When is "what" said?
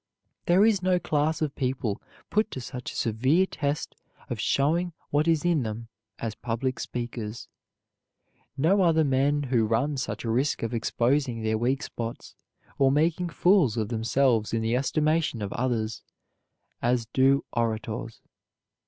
5.11-5.27